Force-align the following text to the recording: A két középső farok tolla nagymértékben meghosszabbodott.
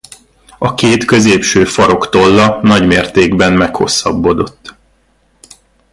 A 0.57 0.73
két 0.73 1.05
középső 1.05 1.65
farok 1.65 2.09
tolla 2.09 2.59
nagymértékben 2.61 3.53
meghosszabbodott. 3.53 4.75